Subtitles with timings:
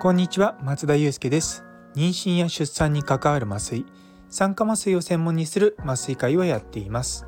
[0.00, 1.62] こんにちは松田祐介です。
[1.94, 3.86] 妊娠や出産に関わる麻酔
[4.30, 7.24] 酸化麻酔を専門にする麻酔会をやっています。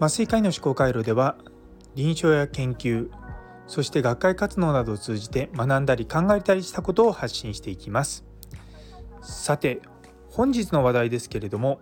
[0.00, 1.36] 麻酔科医の思考回路では
[1.94, 3.10] 臨床や研究
[3.66, 8.24] そして学会活動などを通じて学んだり考えたりしたことを発信していきます。
[9.20, 9.82] さて
[10.30, 11.80] 本日の話題ですけれども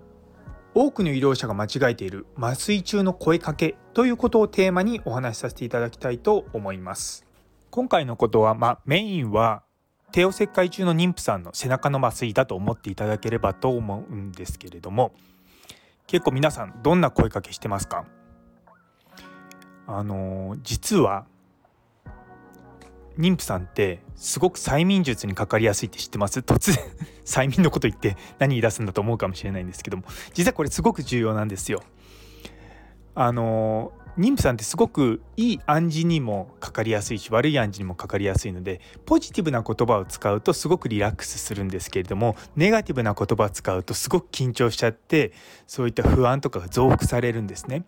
[0.78, 7.24] 多くの医療者が間違えている麻酔中の声かけということをテーマにお話しさせていただきたいと思います。
[7.70, 9.62] 今回のことは、まあ、メインは
[10.12, 15.14] 帝王切開中の妊婦さんの背中の麻酔だと思っていただければと思うんですけれども
[16.06, 18.04] 結構皆さんどんな声かけしてますか？
[19.86, 21.24] あの実は
[23.18, 26.40] 妊婦さんってすごく催眠術にかかりやすいって知ってます？
[26.40, 26.84] 突然
[27.24, 31.82] 催眠のこと言って何言い出すんだと思うかもしれないんですけども実はこれすごく重要なんですよ。
[33.14, 45.32] あの妊婦さんってすごくいい暗示にもかかりやすいし悪い暗示にもかかりやすいのでポジティブな言葉を使うとすごくリラックスするんですけれどもネガティブな言葉を使うとすごく緊張しちゃって
[45.66, 47.84] そういった不安とかが増幅されるんですね。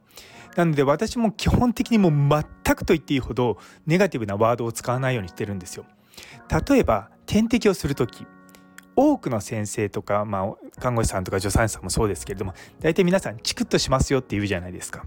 [0.58, 2.12] なので私も基本的にもう
[2.64, 5.84] 全くと言っていいほどネガティブなワードを使わないようにしてるんですよ。
[6.68, 8.26] 例えば点滴をする時
[8.96, 15.06] 多くの先生とか、まあ、看護師さんとか助産師さんもそうですけれども大体皆さんチクッとしますよって言うじゃないですか。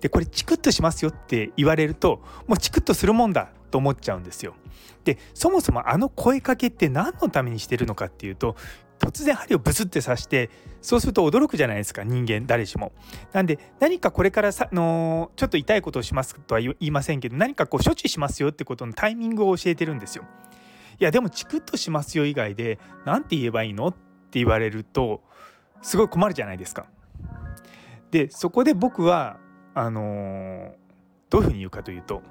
[0.00, 4.54] でこれチクッとしますよって言われるともうチクッとするもんだと思っちゃうんですよ。
[5.02, 8.54] でそもそもあの声かけって何のためにしてるのかっていうと
[8.98, 10.50] 突然針をブスって刺して
[10.80, 12.92] そうすると驚くじゃないですか人間誰しも。
[13.32, 20.24] なんで何かこれからさのちょっと痛いことをしますとは言いませんけど何かこう処置しますよってことのタイミングを教えてるんですよ。
[21.00, 25.22] いやでもチクッとしますよ以外で何て言えばいいのって言われると
[25.82, 26.86] すごい困るじゃないですか。
[28.10, 29.38] でそこで僕は
[29.74, 30.72] あのー、
[31.30, 32.22] どういうふうに言うかというと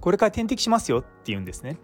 [0.00, 1.78] これから点滴しますよって言うんですね。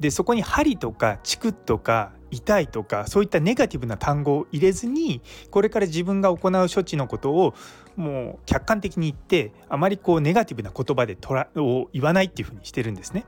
[0.00, 5.20] でそこに針とかチクとか痛いとかそういったネガティブな単語を入れずに
[5.50, 7.54] これから自分が行う処置のことを
[7.94, 13.26] もう客観的に言ってあまりこうネガティブな言葉でとらを言わないっていうふうにしてるんですね。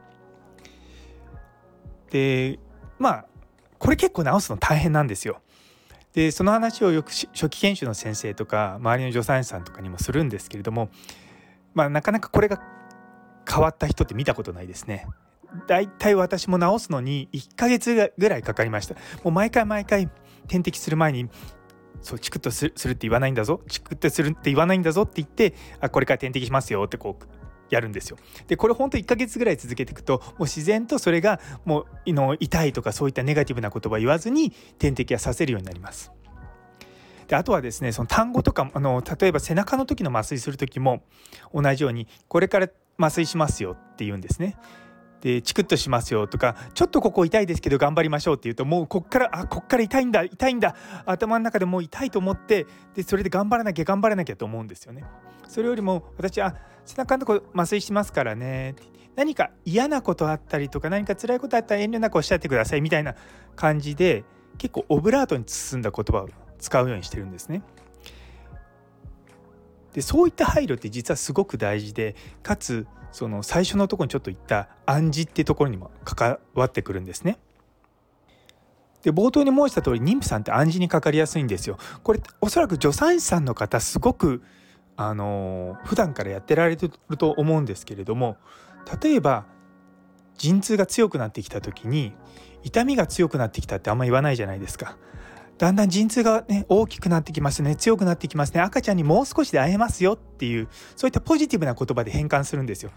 [2.11, 2.59] で
[2.99, 3.27] まあ
[3.79, 5.41] これ結構直すの大変なんですよ。
[6.15, 10.89] でその話をよく初期研修の先生とか周りの助産師さんとかにもするんですけれども、
[11.75, 12.63] まあ、なかなかこれが
[13.47, 15.09] 変わった人って見たことないですね。
[15.67, 18.95] だいたい私も治すのに1ヶ月ぐらいかかりました。
[18.95, 20.09] もう毎回毎回
[20.49, 21.29] 点滴する前に
[22.03, 27.25] そうチクッとするって言わないんだぞチクッとするって言わないんだぞって言ってあこれから点滴しますよってこう
[27.71, 28.19] やるんですよ。
[28.47, 36.13] でこれほんと1ヶ月ぐらい続けていくともう自然とそれがもうの痛いとかそういったネガティブな言葉言わずに点滴はさせるようになります。
[37.27, 41.03] であとはですねその単語とかあの例えば背中の時の麻酔する時も
[41.55, 44.57] 同じようにこれから麻酔しますよって言うんですね。
[45.25, 50.77] でチクッとしますよとかちょっとここ痛いですけど頑張りましょうって言うともうこっからあこっから痛いんだ痛いんだ
[51.07, 55.03] 頭の中でもう痛いと思ってでそれで頑張らなきゃ頑張らなきゃと思うんですよね。
[55.49, 56.55] それよりも私は
[56.85, 58.75] 背中のとこ麻酔しますからね
[59.17, 63.15] 何か嫌なことあったりとか何か辛いことあったら遠慮なくおっしゃってくださいみたいな
[63.57, 64.25] 感じで
[64.59, 67.63] 結構オブラートに包んだ言葉を使うようにしてるんですね。
[69.95, 77.39] でそういった配慮って実はすごく大事でかつその最初のところにちょっと言った暗示っていうところにも関わってくるんですね。
[79.05, 81.79] で冒頭に申した通り妊婦さんって暗示にかかりやすいんですよ。
[82.03, 84.43] これおそらく助産師さんの方すごく
[84.97, 88.37] あの普段からやってられてると思うんですけれども
[89.01, 89.47] 例えば
[90.37, 92.15] 陣痛が強くなってきた時に
[92.65, 94.97] 痛みが強くなってきたってあんま言わないじゃないですか。
[95.59, 102.91] だんだん陣痛がね大きくなってきますね強くなってきますね赤ちゃんにもう少しで会えますよっていうそういったポジティブな言葉で変換するんですよ。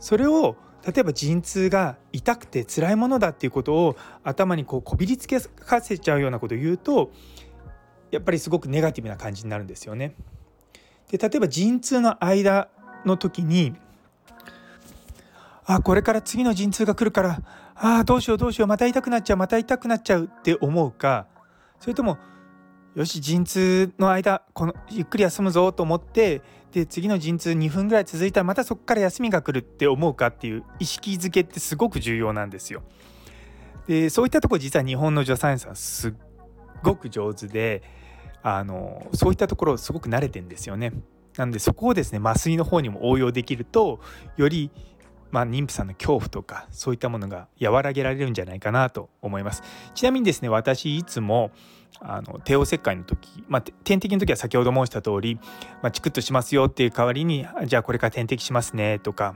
[0.00, 7.10] それを例えば陣痛が痛くて辛いものだっていうことを頭にこうこびりつけかせちゃうようなことを言うと
[8.10, 10.14] やっぱりすごくネガティブな感じになるんですよね。
[11.10, 12.68] で例えば陣痛の間
[13.04, 13.74] の時に
[15.66, 17.42] あこれから次の陣痛が来るから
[17.74, 21.26] あどうしようどうしようまた痛くなっちゃうまた痛くなっちゃうって思うか
[21.80, 22.18] それとも
[22.94, 26.42] よし陣痛の間このゆっくり休むぞと思って
[26.72, 32.82] で次の陣痛2分ぐらい続いたらまたそこから休みが来るって思うかっていう意識づけってすごく重要なんですよ。
[33.86, 36.14] でそういったとこ実は日本の助産師さんすっ
[36.82, 37.82] ごく上手で
[38.42, 40.92] あのそういったところすごく慣れてんですよね。
[41.36, 44.00] なのでそこをですね麻酔の方にも応用できると
[44.36, 44.70] より
[45.30, 49.62] まあ、妊婦さんの恐怖とかそういったものが和らげられるんじゃないかなと思います。
[49.94, 51.50] ちなみにですね私いつも
[52.00, 55.38] あの帝王切開の時、まあ、点滴の時は先ほど申した通り、
[55.82, 59.34] まあ、チクッとしますよっていう代わりにじゃあこれから点滴しますねとか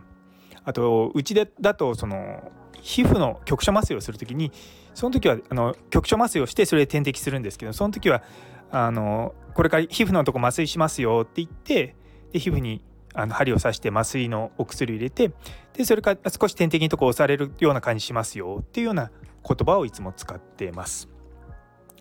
[0.65, 4.53] あとうちでだとその皮膚の局所麻酔をする時に
[4.95, 8.23] その時はあの局所麻酔をしてそれで点滴するんですけどその時は
[8.71, 11.97] あのこれから皮膚のとこ麻酔しますよって言って
[12.33, 12.83] で皮膚に
[13.15, 15.33] あの針を刺して麻酔のお薬を入れて
[15.75, 19.11] でそれから少し点滴のとこ押されるような感じしますよっていうような
[19.47, 21.09] 言葉をいつも使ってます。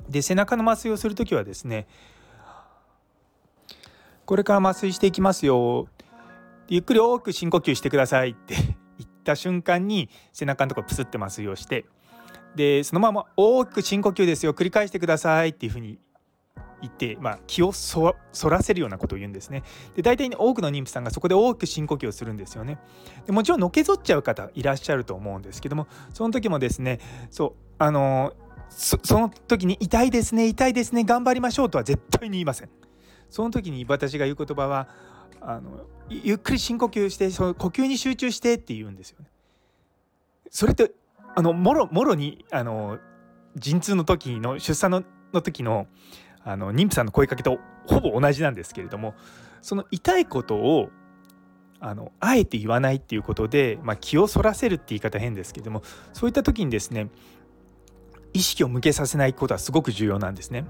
[0.09, 1.87] で背中の麻酔をする時はですね
[4.25, 5.87] これから麻酔していきますよ
[6.67, 8.55] ゆっくり多く深呼吸してくださいって
[8.97, 11.85] 言った瞬間に背中のとこプスって麻酔をして
[12.55, 15.99] でそのまま大きく深呼吸ですよ繰り返してくださいっていうふうに
[16.81, 18.13] 言って、まあ、気をそ
[18.49, 19.63] らせるようなことを言うんですね。
[19.95, 22.79] で大体、ね、多くの妊婦さんがそこで多く深呼吸をするんですよね。
[23.25, 26.99] でもちろんのけぞっちゃう方いらっしゃると思うんですけどもその時もですね
[27.29, 28.33] そうあの
[28.69, 32.69] その時に痛いですね痛いですね頑張りましょうとは絶対に言いません。
[33.29, 34.89] その時に私が言う言葉は
[35.39, 39.27] あのゆっくり深呼吸してその呼吸に集中してって言うんですよね。
[40.49, 40.91] それって
[41.35, 42.99] あのもろもろにあの
[43.55, 45.87] 陣痛の時の出産のの時の
[46.43, 49.13] あの妊婦さんの声かけとほぼ同じなんですけれども
[49.61, 50.89] その痛いことを
[51.79, 55.83] あのあえて言わないっていうことで、まあ、気をそらせるって言い方変ですけれども
[56.13, 57.09] そういった時にですね
[58.33, 60.65] 意識を向けさせないことはすごく重要なんですね。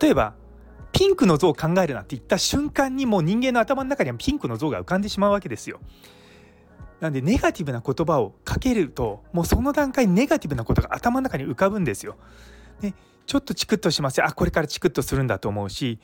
[0.00, 0.34] 例えば
[0.92, 5.80] ピンクの像を考えるなって言った瞬間にもう人間の頭の中にはピンクの像が浮かんでしまうわけですよ。
[7.00, 12.16] なんでネガティブな言葉をかけるともうその段階ネガティブなことが頭の中に浮かぶんですよ。
[12.80, 12.94] で
[13.26, 15.98] ちょっとチクッとしますあこれからチクッとするんだと思うし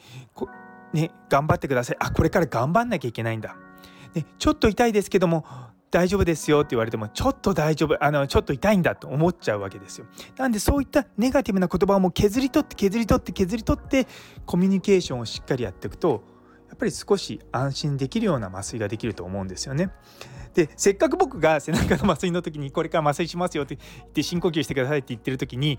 [0.93, 3.57] ね、頑張ってくださいあこれから頑張んなきゃいけないんだ。
[4.13, 5.45] でちょっと痛いですけども
[5.91, 10.07] 大丈夫ですよって言われてもちょっと大丈夫あのちょっと痛いんだと思っちゃうわけですよ。
[10.37, 14.07] なんでそういったネガティブな言葉をもう削り取って削り取って削り取って
[14.47, 16.23] コミュニケーションをしっかりやっていくと
[16.69, 19.91] やっぱり少し安心できるような麻酔ができると思うんですよね。
[20.55, 25.79] でせっかく僕が背中の麻酔の時にこれから麻酔しますよって言って深呼吸してくださいって言ってる時に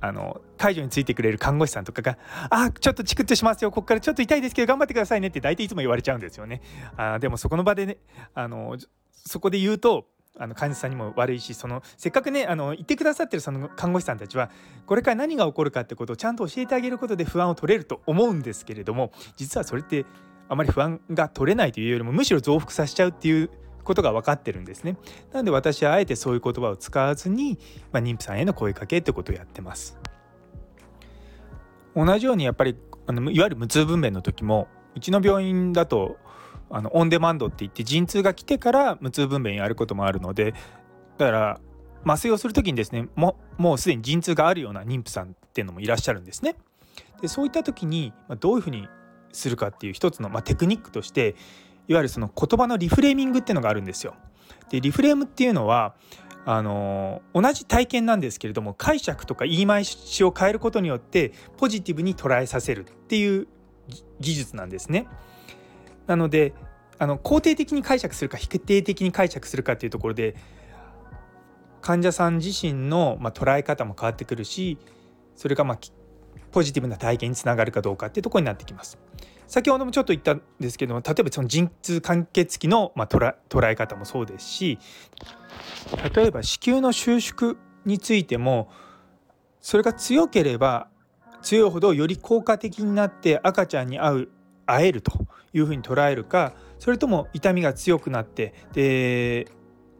[0.00, 2.18] あの介助についてくれる看護師さんとかが
[2.50, 6.60] 「あちょっとチクッとしますよここからちょっと痛いですけど頑張ってくださいね」って大体いつも言われちゃうんですよね。
[6.96, 7.98] あでもそこの場でね
[8.34, 8.76] あの
[9.12, 10.06] そこで言うと
[10.38, 14.50] あの患者さんにも悪いしそのせっかくねあの言ってくださってるその看護師さんたちは
[14.86, 20.06] これから何が起こるかってことをちゃんと教えてあげることで不安を取れると思うんですけれども実はそれって
[20.48, 23.50] あまり不安が取れないというよりもむしろ増幅させちゃうっていう
[23.88, 24.96] ことが分かってるんですね。
[25.32, 27.58] なので私はあえてそういう言葉を使わずに、
[27.90, 29.98] まあ、妊婦さんへの声かけってことをやってます。
[31.96, 32.76] 同じようにやっぱり
[33.06, 36.16] あのいわゆる無痛分娩の時もうちの病院だと
[36.70, 40.52] あのオンデマンドって言って陣痛が来てから無痛分娩やることもあるので
[41.16, 41.60] だから
[42.04, 46.56] 麻酔をする時にですねももうすでに陣痛があるような妊婦さんっていうのもいらっしゃるんですね。
[47.20, 48.88] でそういった時にどういうふうに
[49.32, 51.34] するかっていう一つの、まあ、テクニックとして
[51.88, 54.14] いわゆるその言葉のリフレーミングっていうのがあるんですよ。
[54.70, 55.94] でリフレームっていうのは
[56.44, 63.48] あの同じ体験なんですけれども解釈とか言い回しを変えることによってポジティブに捉えさせるっていう
[64.20, 65.06] 技術なんですね。
[66.06, 66.54] なので
[66.98, 70.36] あの肯定的に解釈するか否定的に解釈するかっていうところで
[71.80, 74.78] 患者さん自身の、まあ、捉え方も変わってくるし
[75.36, 75.78] それが、まあ、
[76.50, 78.98] ポジティブな体験につながるかどうかっていうところになってきます。
[79.48, 83.34] 先ほどもちょっと言ったんですけども例えばその陣痛完結期の、まあ、捉
[83.70, 84.78] え方もそうですし
[86.14, 88.70] 例えば子宮の収縮についても
[89.60, 90.88] それが強ければ
[91.42, 94.28] 強いほどより効果的になって赤ちゃんに会う
[94.66, 95.12] 会えると
[95.54, 99.48] いうふうに捉えるかそれとも痛みが強くなってで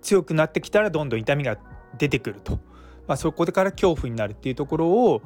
[0.03, 1.59] 強くなってきたらどんどん痛みが
[1.97, 2.61] 出てくると、
[3.07, 5.23] まあ、そこから恐怖になるっていうところを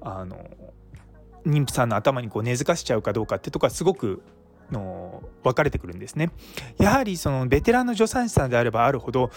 [0.00, 0.50] あの
[1.46, 4.22] 妊婦さんの頭にこう根付かせちゃうかどうかってとこはすごく
[4.70, 6.30] の分かれてくるんですね。
[6.78, 9.30] やはりそのベテランの助産師さんであればあるほど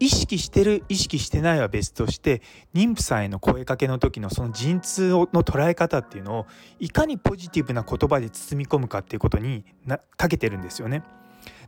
[0.00, 2.42] 意識してる意識してないは別として
[2.74, 6.46] 妊婦さんへの声かけの時のその陣痛の捉え方っていうのを
[6.78, 11.00] いかにポジティブな言葉で包み込むかっていうことにな長けてるんですよね。
[11.00, 11.10] だか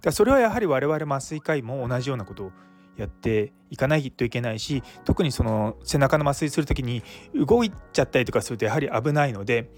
[0.06, 2.52] らそれはやはり我々麻酔科医も同じようなことを
[3.00, 7.02] やっていかないといけないし特にその背中の麻酔する時に
[7.35, 9.71] 動いちゃったりとかするとやはり危ないので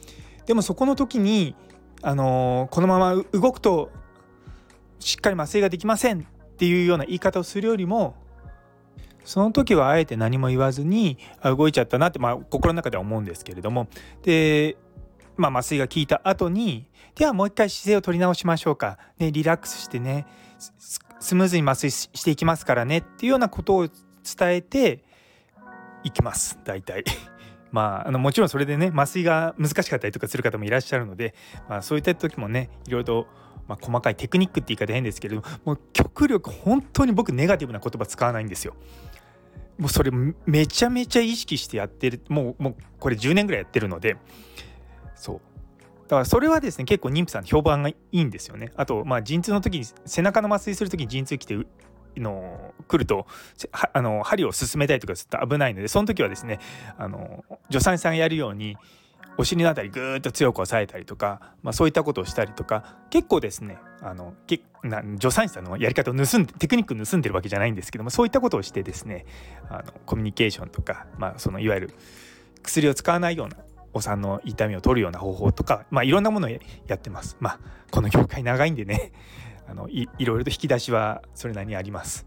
[0.46, 1.54] でもそこの時に、
[2.02, 3.90] あのこのまま動くと
[4.98, 6.22] しっかり麻酔ができませんっ
[6.56, 8.16] ていうような言い方をするよりも
[9.24, 13.88] その時はあえて何も言わずに動いちゃったなって、まあ、心の中では思うんですけれども。
[14.22, 14.76] で、
[15.36, 20.26] まあ、麻酔が効いた後にではもう一回姿勢を取り直しましょうか、ね、リラックスしてね。
[21.20, 25.04] スムーズに麻酔していきますからねっていうようなことを伝えて
[26.04, 27.04] いきます大体。
[27.72, 31.34] まあ、あのもちろんそれでね麻酔が難しかったりとかする方もいらっしゃるので、
[31.70, 33.26] まあ、そういった時もねいろいろと、
[33.66, 38.74] まあ、細かいテクニックって言い方変ですけれどももう極力本当に僕ネガティブな言葉使わないんですよ。
[39.78, 40.10] もうそれ
[40.44, 44.18] めちゃめちゃ意識してやってるもうもうこれ10年ぐらいやってるので
[45.16, 45.40] そう
[46.12, 48.70] だからそれはですね結構妊婦さん評判がいいんですよね。
[48.76, 51.56] あとまあ陣痛の時に背中の麻酔する時に陣痛来て
[52.18, 53.26] の来ると
[53.94, 56.58] あの針を進めたりとかすると危ないのでその時はですね
[56.98, 58.76] あの助産師さんがやるように
[59.38, 69.24] お尻のあたりぐーっと強く押さえたりとか、まあ、そういったことをしたりとか結構ですねあのけな助産師さんのやり方を盗んでテクニック盗んでるわけじゃないんですけどもそういったことをしてですね
[69.70, 71.94] あのコミュニケーションとか、まあ、そのいわゆる
[72.62, 73.56] 薬を使わないような
[73.94, 77.36] お産の痛みを取るような方法とか、まあ、いろんなものをやってます。
[77.40, 79.12] まあ、この業界長いんでね
[79.68, 82.26] あのいいろいろと引き出しはそれなりにあります。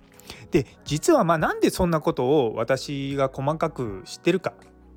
[0.52, 4.54] で実はまあなんでそんなことを私が細かく知ってるか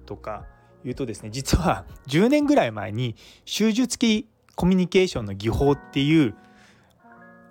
[0.06, 0.46] とか
[0.84, 6.34] 言うとですね実は10年ぐらい前に習術期コミュニケーションの技法っていう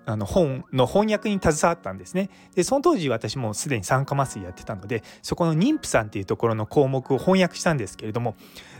[0.09, 2.29] あの本の翻訳に携わったんですね。
[2.55, 8.35] でその当時私もすでに酸化麻酔やってたのでそこの妊婦さんっていうところの項目を翻訳したんですけれども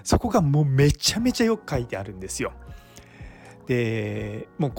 [0.06, 2.54] そこがもうめちゃめちゃよく書いてあるんですよ。
[3.68, 4.72] でもう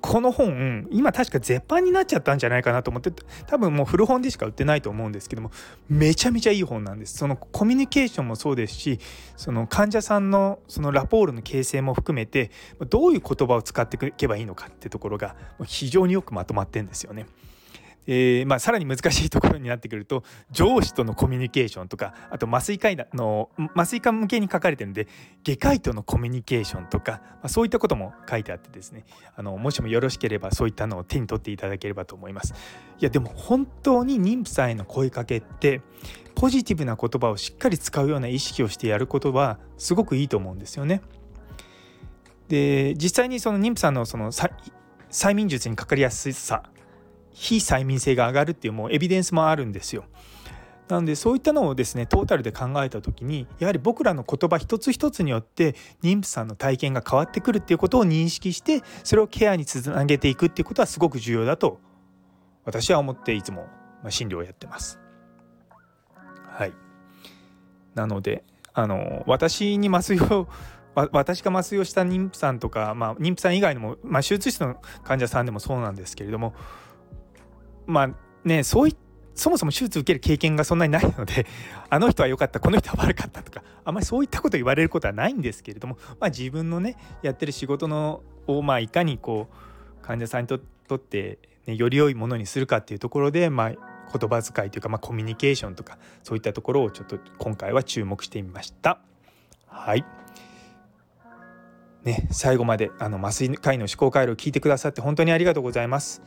[0.00, 3.12] この本今確か絶版になっちゃったんじゃないかなと思って
[3.46, 5.50] 多分もう古本でしか売ってないと思うんですけども
[5.88, 9.00] めちゃめちゃいい本なんですそのコミュニケーションもそうですし
[9.36, 12.50] その患者さんのそのラポールの形成も含めて
[12.88, 17.26] どういう言葉を使っていけばいいのかってところが非常によくまとまってんですよね。
[18.12, 25.06] えーまあ、さらに難しいところになってくると上司とのコミュニケーションとかあと麻酔科医の麻酔科向けに書かれてるんで
[25.44, 29.04] 外科医とのコミュニケーションとか、まあ、そういったことも書いてあってですね
[29.36, 32.52] あのもしもよろしければそういったのを手に取っていただければと思います。
[32.98, 35.80] いやでも本当に妊婦さんへの声かけって
[36.34, 41.00] ポジティブな言葉をしっかり使うような意識をしてやることはすごくいいと思うんですよね。
[42.48, 46.64] で実際にその妊婦さんのその催眠術にかかりやすさ
[47.32, 50.04] 非催眠性が上がるっていうもうエビデンスもあるんですよ。
[50.88, 61.78] なのでそういったのをですねトータルで考えた時にやはり僕らの言葉一つ一つによって妊婦さんの体験が変わってくるっていうことを認識してそれをケアにつなげていくっていうことはすごく重要だと
[62.64, 63.68] 私は思っていつも
[64.08, 64.98] 診療をやってます。
[66.48, 66.72] はい、
[67.94, 70.48] なのであの私に麻酔を
[70.94, 76.54] 私が麻酔をした妊婦さんとか、まあ、妊婦さん以外にも、まあ、手術室の患者さんでもそうなんですけれども
[77.90, 78.10] まあ
[78.44, 78.96] ねそうい
[79.34, 81.46] そもそも手術受ける経験がそんなにないので
[81.88, 90.56] あの人は良かったこの人は悪かったとかあんまりそういったこと言われることはないんですけれども、まあ、自分のねやってる仕事のをまあいかにこう患者さんにと
[90.96, 99.00] って、ね、より良いものにするかっていうところで、まあ、言葉遣いというか、まあ、コミュニケーションとかそういったところをちょっと今回は注目してみました。
[99.66, 100.04] はい
[102.04, 106.22] ね、最後まであの麻酔科医の思考回路を聞いてくださって本当にありがとうございます。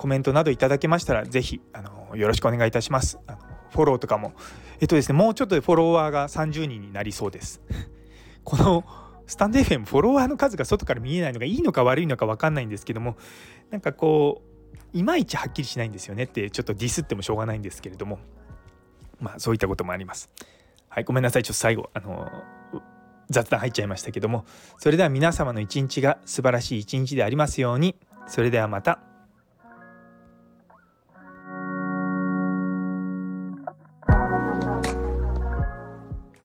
[0.00, 3.18] コメントなどいただけましたら是非あのよろしくお願いいたします。
[3.26, 3.38] あの
[3.68, 4.32] フォローとかも
[4.80, 7.60] えっとですねもうちょっとでフォロワーが30人になりそうです。
[8.42, 8.82] この
[9.26, 13.18] スタンド FM フォロワーの数が外から見えないのがいいのか悪いのか分かんないんですけども
[13.68, 14.40] なんかこ
[14.94, 18.20] ういまいちはっきりしないんですよねってちょっとディスってもしょうがないんですけれども
[19.20, 20.30] まあそういったこともあります。
[20.88, 22.26] はいごめんなさいちょっと最後あの
[23.28, 24.46] 雑談入っちゃいましたけども
[24.78, 29.09] それでは皆様の一日が素晴らしい一日でありますようにそれではまた。